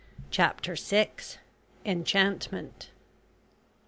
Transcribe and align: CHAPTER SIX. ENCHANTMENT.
CHAPTER 0.31 0.75
SIX. 0.75 1.37
ENCHANTMENT. 1.85 2.89